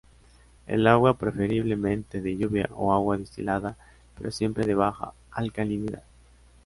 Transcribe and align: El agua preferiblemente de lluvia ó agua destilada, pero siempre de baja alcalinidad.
El 0.65 0.87
agua 0.87 1.15
preferiblemente 1.19 2.21
de 2.21 2.35
lluvia 2.35 2.67
ó 2.73 2.91
agua 2.91 3.19
destilada, 3.19 3.77
pero 4.17 4.31
siempre 4.31 4.65
de 4.65 4.73
baja 4.73 5.13
alcalinidad. 5.29 6.01